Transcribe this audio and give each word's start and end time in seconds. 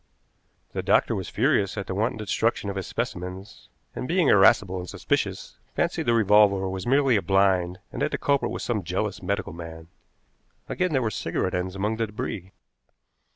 The 0.73 0.81
doctor 0.81 1.13
was 1.13 1.29
furious 1.29 1.77
at 1.77 1.85
the 1.85 1.93
wanton 1.93 2.17
destruction 2.17 2.71
of 2.71 2.75
his 2.75 2.87
specimens, 2.87 3.69
and, 3.93 4.07
being 4.07 4.29
irascible 4.29 4.79
and 4.79 4.89
suspicious, 4.89 5.59
fancied 5.75 6.07
the 6.07 6.15
revolver 6.15 6.67
was 6.67 6.87
merely 6.87 7.17
a 7.17 7.21
blind 7.21 7.77
and 7.91 8.01
that 8.01 8.09
the 8.09 8.17
culprit 8.17 8.51
was 8.51 8.63
some 8.63 8.81
jealous 8.83 9.21
medical 9.21 9.53
man. 9.53 9.89
Again 10.67 10.91
there 10.93 11.03
were 11.03 11.11
cigarette 11.11 11.53
ends 11.53 11.75
among 11.75 11.97
the 11.97 12.07
débris. 12.07 12.51